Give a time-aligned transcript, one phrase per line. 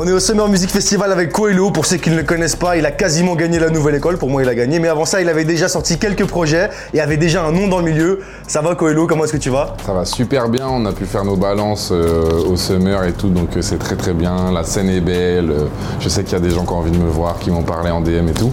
[0.00, 1.72] On est au Summer Music Festival avec Coelho.
[1.72, 4.16] Pour ceux qui ne le connaissent pas, il a quasiment gagné la nouvelle école.
[4.16, 4.78] Pour moi, il a gagné.
[4.78, 7.78] Mais avant ça, il avait déjà sorti quelques projets et avait déjà un nom dans
[7.80, 8.20] le milieu.
[8.46, 9.74] Ça va, Coelho Comment est-ce que tu vas?
[9.84, 10.68] Ça va super bien.
[10.68, 13.28] On a pu faire nos balances euh, au Summer et tout.
[13.28, 14.52] Donc euh, c'est très très bien.
[14.52, 15.50] La scène est belle.
[15.50, 15.64] Euh,
[15.98, 17.64] je sais qu'il y a des gens qui ont envie de me voir, qui m'ont
[17.64, 18.52] parlé en DM et tout.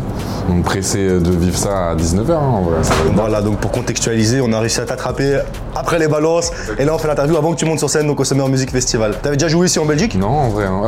[0.49, 2.31] Donc pressé de vivre ça à 19h.
[2.31, 2.77] Hein, en vrai.
[3.13, 5.41] Voilà, donc pour contextualiser, on a réussi à t'attraper
[5.75, 6.49] après les balances.
[6.79, 8.71] Et là, on fait l'interview avant que tu montes sur scène donc au Summer Music
[8.71, 9.15] Festival.
[9.21, 10.15] T'avais déjà joué ici en Belgique?
[10.15, 10.65] Non, en vrai.
[10.65, 10.81] hein.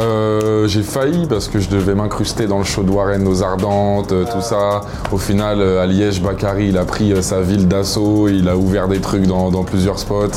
[0.47, 4.13] Euh, j'ai failli parce que je devais m'incruster dans le show de Warren aux Ardentes,
[4.13, 4.81] euh, tout ça.
[5.11, 8.87] Au final, euh, à Liège, Bakary, il a pris sa ville d'assaut, il a ouvert
[8.87, 10.27] des trucs dans, dans plusieurs spots.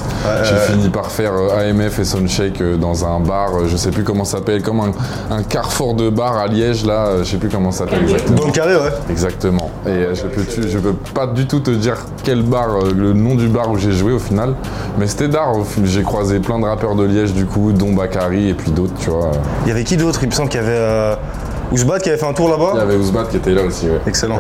[0.42, 4.24] j'ai fini par faire AMF et Soundcheck euh, dans un bar, je sais plus comment
[4.24, 4.92] ça s'appelle, comme un,
[5.30, 8.38] un carrefour de bar à Liège, là, je sais plus comment ça s'appelle exactement.
[8.38, 8.92] Dans le carré, ouais.
[9.10, 9.59] Exactement.
[9.86, 10.26] Et euh, je
[10.76, 13.78] peux, peux pas du tout te dire quel bar, euh, le nom du bar où
[13.78, 14.54] j'ai joué au final.
[14.98, 15.54] Mais c'était d'art.
[15.84, 19.10] J'ai croisé plein de rappeurs de Liège du coup, dont Bakary et puis d'autres, tu
[19.10, 19.30] vois.
[19.64, 20.20] Il y avait qui d'autre?
[20.22, 21.14] Il me semble qu'il y avait euh,
[21.72, 22.72] Ouzbad qui avait fait un tour là-bas.
[22.74, 24.00] Il y avait Ouzbat qui était là aussi, ouais.
[24.06, 24.38] Excellent.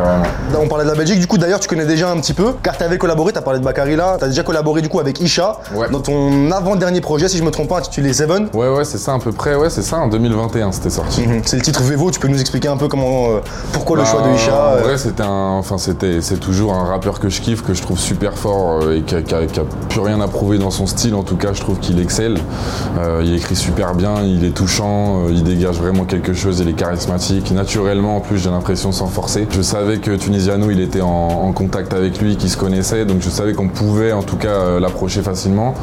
[0.60, 2.76] On parlait de la Belgique, du coup d'ailleurs tu connais déjà un petit peu, car
[2.76, 5.00] tu avais collaboré, tu as parlé de Bakary là, tu as déjà collaboré du coup
[5.00, 5.88] avec Isha Ouais.
[5.90, 8.48] dans ton avant-dernier projet, si je me trompe pas, intitulé Seven.
[8.54, 9.54] Ouais, ouais, c'est ça à peu près.
[9.54, 11.26] Ouais, c'est ça, en 2021, c'était sorti.
[11.26, 11.42] Mhm.
[11.44, 13.38] C'est le titre Vevo, tu peux nous expliquer un peu comment, euh,
[13.72, 16.74] pourquoi le Bah, choix de Isha En euh, vrai, c'était un, enfin, c'était, c'est toujours
[16.74, 19.34] un rappeur que je kiffe, que je trouve super fort euh, et qui a, qui
[19.34, 21.14] a- qui a plus rien à prouver dans son style.
[21.14, 22.38] En tout cas, je trouve qu'il excelle.
[22.98, 26.68] Euh, il écrit super bien, il est touchant, euh, il dégage vraiment quelque chose, il
[26.68, 27.19] est charismatique.
[27.52, 29.46] Naturellement, en plus, j'ai l'impression sans forcer.
[29.50, 33.28] Je savais que Tunisiano, il était en, contact avec lui, qu'il se connaissait, donc je
[33.28, 35.74] savais qu'on pouvait en tout cas euh, l'approcher facilement.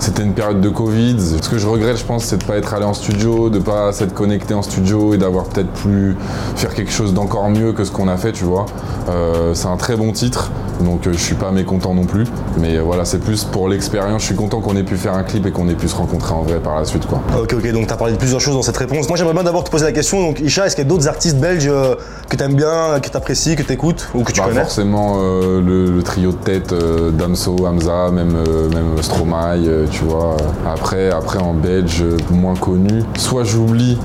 [0.00, 1.16] C'était une période de Covid.
[1.20, 3.92] Ce que je regrette, je pense, c'est de pas être allé en studio, de pas
[3.92, 6.16] s'être connecté en studio et d'avoir peut-être pu
[6.54, 8.66] faire quelque chose d'encore mieux que ce qu'on a fait, tu vois.
[9.08, 10.50] Euh, c'est un très bon titre,
[10.82, 12.24] donc euh, je suis pas mécontent non plus.
[12.58, 14.22] Mais euh, voilà, c'est plus pour l'expérience.
[14.22, 16.34] Je suis content qu'on ait pu faire un clip et qu'on ait pu se rencontrer
[16.34, 17.20] en vrai par la suite, quoi.
[17.40, 19.08] Ok, ok, donc tu as parlé de plusieurs choses dans cette réponse.
[19.08, 21.08] Moi j'aimerais bien d'abord te poser la question, donc Isha, est-ce qu'il y a d'autres
[21.08, 21.94] artistes belges euh,
[22.28, 24.60] que tu aimes bien, que tu apprécies, que tu écoutes ou que tu Bah, connais?
[24.60, 30.04] forcément euh, le, le trio de tête euh, Damso, Hamza, même, euh, même Stromae, tu
[30.04, 30.36] vois.
[30.66, 33.02] Après, après en belge, moins connu.
[33.16, 33.98] Soit j'oublie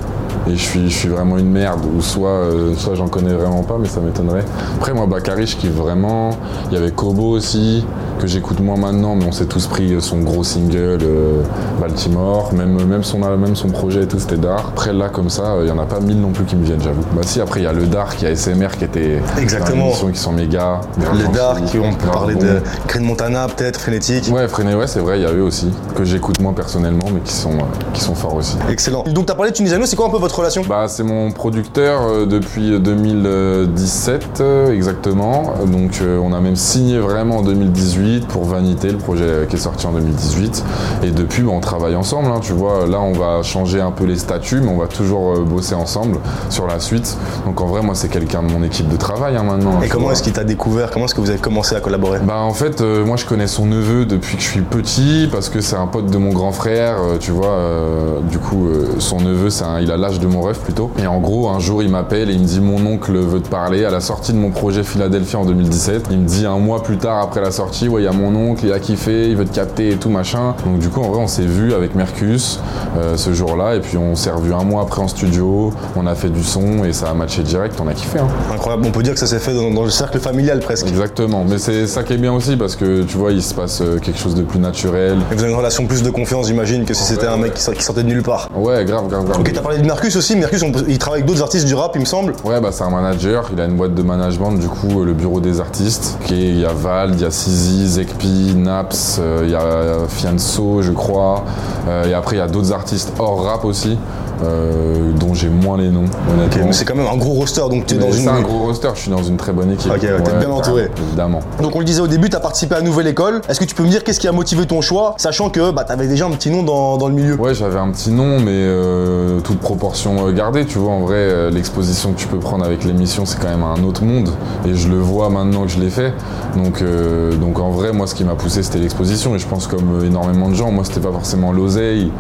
[0.48, 3.88] et je suis, vraiment une merde, ou soit, euh, soit j'en connais vraiment pas, mais
[3.88, 4.46] ça m'étonnerait.
[4.78, 5.06] Après, moi,
[5.46, 6.32] je kiffe vraiment.
[6.68, 7.86] Il y avait Kobo aussi,
[8.22, 11.42] que j'écoute moins maintenant, mais on s'est tous pris son gros single euh,
[11.80, 12.54] Baltimore.
[12.54, 14.68] Même, même, son, même son projet et tout, c'était d'art.
[14.70, 16.82] Après, là, comme ça, il y en a pas mille non plus qui me viennent,
[16.82, 17.04] j'avoue.
[17.16, 19.20] Bah, si, après, il y a le Dark, il y a SMR qui était.
[19.40, 19.92] Exactement.
[19.92, 20.82] qui sont méga.
[21.18, 24.30] Les Dark, qui on peut parler de Green Montana peut-être, Frénétique.
[24.32, 27.22] Ouais, Freiné, ouais, c'est vrai, il y a eux aussi, que j'écoute moins personnellement, mais
[27.22, 28.58] qui sont, euh, qui sont forts aussi.
[28.70, 29.04] Excellent.
[29.08, 30.64] Donc tu as parlé de Tunisiano, c'est quoi un peu votre relation?
[30.68, 35.54] Bah, c'est mon producteur euh, depuis 2017 euh, exactement.
[35.68, 39.60] Donc euh, on a même signé vraiment en 2018 pour Vanité, le projet qui est
[39.60, 40.64] sorti en 2018.
[41.04, 42.28] Et depuis, bah, on travaille ensemble.
[42.32, 45.34] hein, tu vois, là on va changer un peu les statuts, mais on va toujours
[45.36, 46.18] euh, bosser ensemble
[46.50, 47.18] sur la suite.
[47.46, 49.82] Donc en vrai, moi c'est quelqu'un de mon équipe de travail hein, maintenant.
[49.82, 50.92] Et comment est-ce qu'il t'a découvert?
[50.92, 52.20] Comment est-ce que vous avez commencé à collaborer?
[52.20, 55.50] Bah en fait euh, moi je connais son neveu depuis que je suis petit parce
[55.50, 58.68] que c'est un pote de mon grand frère euh, tu vois euh, du coup
[59.00, 61.82] son neveu un- il a l'âge de mon rêve plutôt et en gros un jour
[61.84, 64.38] il m'appelle et il me dit mon oncle veut te parler à la sortie de
[64.38, 67.88] mon projet Philadelphie en 2017 il me dit un mois plus tard après la sortie
[67.92, 70.10] ouais il y a mon oncle il a kiffé il veut te capter et tout
[70.10, 72.60] machin donc du coup en vrai on s'est vu avec Mercus
[72.98, 76.08] euh, ce jour là et puis on s'est revu un mois après en studio on
[76.08, 78.28] a fait du son et ça a matché direct on a kiffé hein.
[78.54, 80.88] Incroyable, on peut dire que ça s'est fait dans, dans le cercle familial presque.
[80.88, 83.82] Exactement, mais c'est ça qui est bien aussi parce que tu vois, il se passe
[83.82, 85.18] euh, quelque chose de plus naturel.
[85.32, 87.62] Et vous avez une relation plus de confiance, j'imagine, que si c'était un mec qui
[87.62, 88.50] sort- qui sortait de nulle part.
[88.56, 89.40] Ouais, grave, grave, grave.
[89.40, 90.36] Ok, t'as parlé de Mercus aussi.
[90.36, 92.34] Mercus, on il travaille avec d'autres artistes du rap, il me semble.
[92.44, 95.14] Ouais, bah c'est un manager, il a une boîte de management, du coup, euh, le
[95.14, 96.18] bureau des artistes.
[96.26, 99.56] qui est- Il y a Val, il y a Sizi, Zekpi, Naps, euh, il y
[99.56, 101.44] a Fianso, je crois.
[101.88, 103.98] Euh, et après, il y a d'autres artistes hors rap aussi,
[104.44, 106.06] euh, dont j'ai moins les noms,
[106.38, 108.30] mais c'est quand même un gros roster, donc tu es Mais dans c'est une.
[108.30, 109.92] un gros roster, je suis dans une très bonne équipe.
[109.92, 110.90] Ok, ouais, t'es bien entouré.
[111.08, 111.40] Évidemment.
[111.62, 113.42] Donc on le disait au début, t'as participé à Nouvelle École.
[113.50, 115.84] Est-ce que tu peux me dire qu'est-ce qui a motivé ton choix, sachant que bah,
[115.84, 117.36] t'avais déjà un petit nom dans, dans le milieu?
[117.36, 120.66] Ouais, j'avais un petit nom, mais euh, toute proportion euh, gardée.
[120.66, 123.84] Tu vois, en vrai, l'exposition que tu peux prendre avec l'émission, c'est quand même un
[123.84, 124.30] autre monde.
[124.66, 126.14] Et je le vois maintenant que je l'ai fait.
[126.56, 129.36] Donc, euh, donc en vrai, moi, ce qui m'a poussé, c'était l'exposition.
[129.36, 132.12] Et je pense, comme énormément de gens, moi, c'était pas forcément l'oseille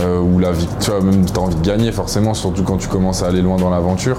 [0.00, 0.78] ou la victoire.
[0.80, 3.56] Tu vois, même t'as envie de gagner, forcément, surtout quand tu commences à aller loin
[3.56, 4.18] dans l'aventure.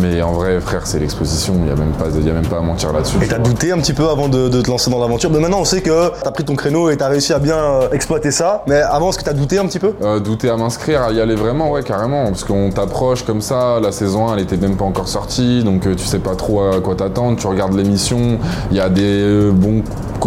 [0.00, 1.54] Mais en vrai, frère, c'est l'exposition.
[1.62, 3.16] Il y a même pas, y a même pas à mentir là-dessus.
[3.22, 5.30] Et t'as douté un petit peu avant de, de te lancer dans l'aventure.
[5.30, 7.90] Mais maintenant, on sait que t'as pris ton créneau et t'as réussi à bien euh,
[7.92, 8.64] exploiter ça.
[8.66, 9.94] Mais avant, est-ce que t'as douté un petit peu?
[10.02, 12.26] Euh, douter à m'inscrire, à y aller vraiment, ouais, carrément.
[12.26, 15.86] Parce qu'on t'approche comme ça, la saison 1, elle était même pas encore sortie, donc
[15.86, 17.36] euh, tu sais pas trop à quoi t'attendre.
[17.38, 18.38] Tu regardes l'émission,
[18.70, 19.82] il y a des bons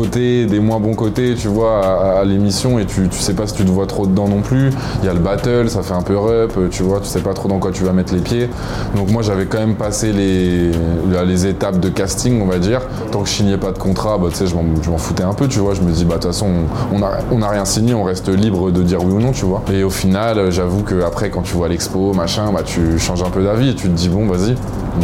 [0.05, 3.69] des moins bons côtés, tu vois, à, l'émission et tu, sais pas si tu te
[3.69, 4.69] vois trop dedans non plus.
[5.01, 7.33] Il y a le battle, ça fait un peu rep, tu vois, tu sais pas
[7.33, 8.49] trop dans quoi tu vas mettre les pieds.
[8.95, 12.81] Donc moi j'avais quand même passé les, étapes de casting, on va dire.
[13.11, 15.47] Tant que je signais pas de contrat, bah, tu sais, je m'en- foutais un peu,
[15.47, 15.73] tu vois.
[15.73, 16.47] Je me dis, bah de toute façon,
[16.91, 19.61] on n'a on rien signé, on reste libre de dire oui ou non, tu vois.
[19.71, 23.29] Et au final, j'avoue que après, quand tu vois l'expo, machin, bah tu changes un
[23.29, 24.55] peu d'avis et tu te dis, bon, vas-y,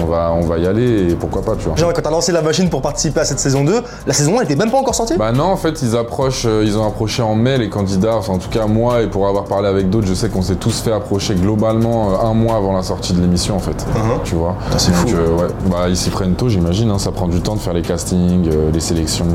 [0.01, 1.75] on va, on va y aller et pourquoi pas, tu vois.
[1.75, 4.41] Genre, quand t'as lancé la machine pour participer à cette saison 2, la saison 1
[4.41, 5.17] elle était même pas encore sortie?
[5.17, 8.15] Bah non, en fait, ils approchent, euh, ils ont approché en mai les candidats.
[8.15, 10.55] Enfin, en tout cas, moi, et pour avoir parlé avec d'autres, je sais qu'on s'est
[10.55, 13.85] tous fait approcher globalement euh, un mois avant la sortie de l'émission, en fait.
[13.95, 14.19] Mhm.
[14.23, 14.55] Tu vois.
[14.77, 15.15] c'est Donc, fou.
[15.15, 15.47] euh, ouais.
[15.69, 16.89] Bah, ils s'y prennent tôt, j'imagine.
[16.91, 16.99] hein.
[16.99, 19.25] Ça prend du temps de faire les castings, euh, les sélections.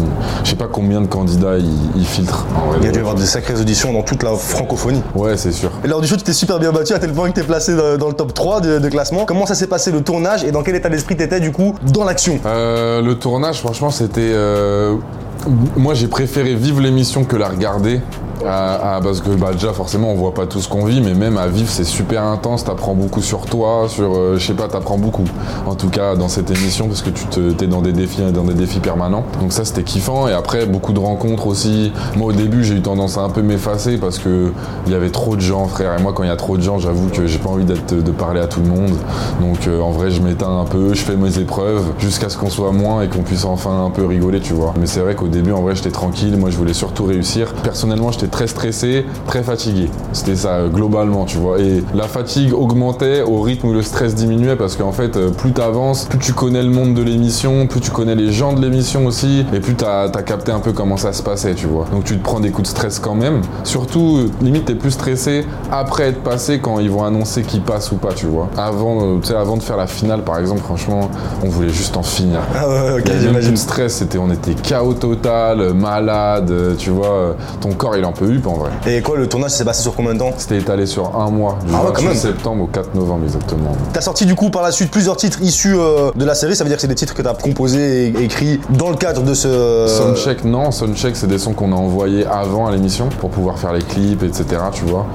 [0.44, 1.66] Je sais pas combien de candidats ils,
[1.96, 2.46] ils filtrent.
[2.80, 5.02] Il y a dû y avoir des sacrées auditions dans toute la francophonie.
[5.14, 5.70] Ouais, c'est sûr.
[5.84, 7.74] Et lors du show, tu t'es super bien battu à tel point que t'es placé
[7.76, 9.24] dans, dans le top 3 de, de classement.
[9.26, 10.44] Comment ça s'est passé le tournage?
[10.48, 12.40] Et dans quel état d'esprit t'étais du coup dans l'action?
[12.46, 14.20] Euh, le tournage, franchement, c'était.
[14.32, 14.96] euh,
[15.76, 18.00] Moi, j'ai préféré vivre l'émission que la regarder.
[18.46, 21.38] À- parce que bah, déjà forcément on voit pas tout ce qu'on vit mais même
[21.38, 22.64] à vivre c'est super intense.
[22.64, 25.24] T'apprends beaucoup sur toi sur euh, je sais pas t'apprends beaucoup.
[25.66, 28.44] En tout cas dans cette émission parce que tu te, t'es dans des défis dans
[28.44, 29.24] des défis permanents.
[29.40, 30.28] Donc ça c'était kiffant.
[30.28, 31.92] Et après beaucoup de rencontres aussi.
[32.16, 34.52] Moi au début j'ai eu tendance à un peu m'effacer parce que
[34.86, 35.98] il y avait trop de gens frère.
[35.98, 37.94] Et moi quand il y a trop de gens j'avoue que j'ai pas envie d'être
[37.94, 38.94] de parler à tout le monde.
[39.40, 42.50] Donc euh, en vrai je m'éteins un peu je fais mes épreuves jusqu'à ce qu'on
[42.50, 44.74] soit moins et qu'on puisse enfin un peu rigoler tu vois.
[44.78, 46.36] Mais c'est vrai qu'au début en vrai j'étais tranquille.
[46.36, 47.52] Moi je voulais surtout réussir.
[47.62, 49.88] Personnellement j'étais très stressé très fatigué.
[50.12, 51.58] C'était ça euh, globalement tu vois.
[51.60, 55.52] Et la fatigue augmentait au rythme où le stress diminuait parce qu'en fait euh, plus
[55.52, 59.06] t'avances plus tu connais le monde de l'émission plus tu connais les gens de l'émission
[59.06, 61.86] aussi et plus t'as as capté un peu comment ça se passait tu vois.
[61.92, 63.42] Donc tu te prends des coups de stress quand même.
[63.64, 67.92] Surtout euh, limite t'es plus stressé après être passé quand ils vont annoncer qui passe
[67.92, 68.48] ou pas tu vois.
[68.56, 71.10] Avant tu sais avant de faire la finale par exemple franchement
[71.44, 72.40] on voulait juste en finir.
[72.54, 73.52] Ah ouais, ok, j'imagine.
[73.52, 78.12] de stress, c'était, on était chaos total, malade, tu vois, ton corps il en
[78.46, 78.70] en vrai.
[78.86, 81.58] Et quoi, le tournage s'est passé sur combien de temps C'était étalé sur un mois,
[81.66, 82.14] du Ah ouais, quand 28 même.
[82.16, 83.72] septembre au 4 novembre exactement.
[83.92, 86.64] T'as sorti du coup par la suite plusieurs titres issus euh, de la série, ça
[86.64, 89.34] veut dire que c'est des titres que t'as composés et écrits dans le cadre de
[89.34, 89.48] ce.
[89.48, 93.58] euh, Soundcheck, non, Soundcheck c'est des sons qu'on a envoyés avant à l'émission pour pouvoir
[93.58, 94.44] faire les clips, etc.
[94.72, 95.06] Tu vois.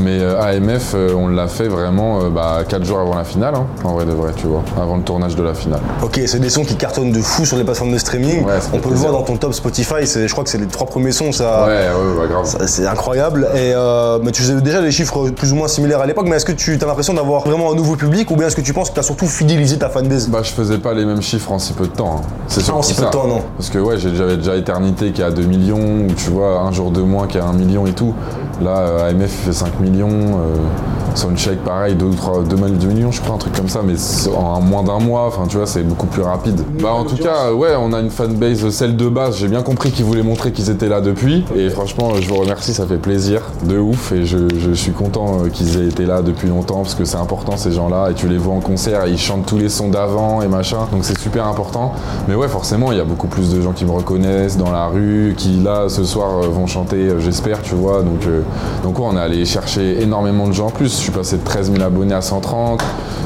[0.00, 3.54] Mais euh, AMF, euh, on l'a fait vraiment euh, bah, 4 jours avant la finale,
[3.54, 5.80] hein, en vrai de vrai, tu vois, avant le tournage de la finale.
[6.02, 8.44] Ok, c'est des sons qui cartonnent de fou sur les plateformes de streaming.
[8.44, 10.86] Ouais, On peut le voir dans ton top Spotify, je crois que c'est les trois
[10.86, 11.66] premiers sons, ça.
[11.66, 12.49] Ouais, ouais, ouais, grave.
[12.66, 13.48] C'est incroyable.
[13.54, 16.36] Et euh, mais tu faisais déjà des chiffres plus ou moins similaires à l'époque, mais
[16.36, 18.72] est-ce que tu as l'impression d'avoir vraiment un nouveau public ou bien est-ce que tu
[18.72, 20.28] penses que tu as surtout fidélisé ta fanbase?
[20.28, 22.16] Bah, je faisais pas les mêmes chiffres en si peu de temps.
[22.18, 22.28] hein.
[22.48, 23.42] C'est Ah, en si peu de temps, non.
[23.56, 26.72] Parce que ouais, j'avais déjà Éternité qui est à 2 millions, ou tu vois, un
[26.72, 28.14] jour de moins qui a 1 million et tout.
[28.62, 30.54] Là, euh, AMF il fait 5 millions, euh,
[31.14, 33.94] Soundcheck pareil, 2 ou 3, 2, millions, je crois, un truc comme ça, mais
[34.34, 36.62] en moins d'un mois, enfin tu vois, c'est beaucoup plus rapide.
[36.80, 39.90] Bah en tout cas, ouais, on a une fanbase, celle de base, j'ai bien compris
[39.90, 43.42] qu'ils voulaient montrer qu'ils étaient là depuis, et franchement, je vous remercie, ça fait plaisir,
[43.64, 46.94] de ouf, et je, je suis content euh, qu'ils aient été là depuis longtemps, parce
[46.94, 49.58] que c'est important ces gens-là, et tu les vois en concert, et ils chantent tous
[49.58, 51.92] les sons d'avant et machin, donc c'est super important.
[52.28, 54.86] Mais ouais, forcément, il y a beaucoup plus de gens qui me reconnaissent dans la
[54.86, 58.42] rue, qui là, ce soir, euh, vont chanter, euh, j'espère, tu vois, donc, euh,
[58.82, 60.66] donc ouais, on est allé chercher énormément de gens.
[60.66, 62.82] En plus, je suis passé de 13 000 abonnés à 130,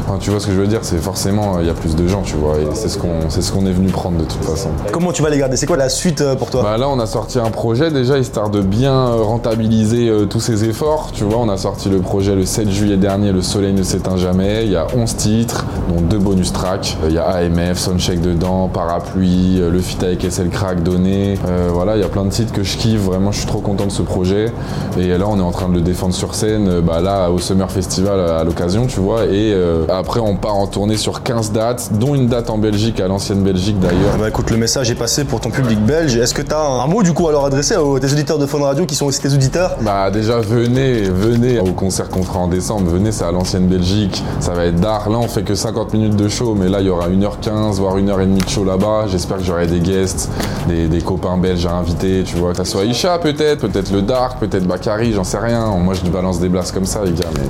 [0.07, 1.97] Enfin, tu vois ce que je veux dire, c'est forcément, euh, il y a plus
[1.97, 4.25] de gens, tu vois, et c'est ce qu'on c'est ce qu'on est venu prendre de
[4.25, 4.69] toute façon.
[4.93, 5.57] Comment tu vas les garder?
[5.57, 6.63] C'est quoi la suite euh, pour toi?
[6.63, 10.41] Bah là, on a sorti un projet déjà, histoire de bien euh, rentabiliser euh, tous
[10.41, 11.11] ces efforts.
[11.13, 14.17] Tu vois, on a sorti le projet le 7 juillet dernier, Le Soleil ne s'éteint
[14.17, 14.65] jamais.
[14.65, 16.97] Il y a 11 titres, dont deux bonus tracks.
[17.07, 21.39] Il y a AMF, Soundcheck dedans, Parapluie, le feat avec SL Crack donné.
[21.49, 23.01] Euh, voilà, il y a plein de titres que je kiffe.
[23.01, 24.53] Vraiment, je suis trop content de ce projet.
[24.99, 27.71] Et là, on est en train de le défendre sur scène, bah là, au Summer
[27.71, 29.25] Festival à l'occasion, tu vois.
[29.25, 33.01] Et euh, après, on part en tournée sur 15 dates, dont une date en Belgique,
[33.01, 34.17] à l'ancienne Belgique d'ailleurs.
[34.19, 36.17] Bah écoute, le message est passé pour ton public belge.
[36.17, 38.47] Est-ce que tu as un, mot du coup à leur adresser aux tes auditeurs de
[38.47, 39.77] Fun Radio qui sont aussi tes auditeurs?
[39.81, 44.23] Bah déjà venez, venez au concert qu'on fera en décembre, venez c'est à l'ancienne Belgique,
[44.41, 45.09] ça va être d'art.
[45.11, 47.97] Là on fait que 50 minutes de show, mais là il y aura 1h15 voire
[47.97, 49.07] 1h30 de show là-bas.
[49.09, 50.31] J'espère que j'aurai des guests,
[50.69, 54.03] des, des copains belges à inviter, tu vois, que ça soit Isha peut-être, peut-être le
[54.03, 55.67] Dark, peut-être Bakary, j'en sais rien.
[55.79, 57.43] Moi je balance des blasts comme ça les gars, mais,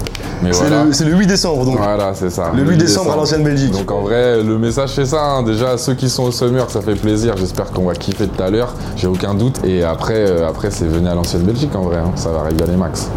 [0.43, 0.85] mais C'est voilà.
[0.85, 1.77] le, c'est le 8 décembre donc.
[1.79, 2.51] Voilà, c'est ça.
[2.55, 3.73] Le 8 décembre à l'ancienne Belgique.
[3.73, 5.23] Donc en vrai, le message c'est ça.
[5.23, 5.43] hein.
[5.43, 7.37] Déjà, ceux qui sont au Summer, ça fait plaisir.
[7.37, 8.75] J'espère qu'on va kiffer tout à l'heure.
[8.97, 9.61] J'ai aucun doute.
[9.65, 11.99] Et après, euh, après c'est venez à l'ancienne Belgique en vrai.
[11.99, 12.13] hein.
[12.17, 13.09] Ça va régaler max.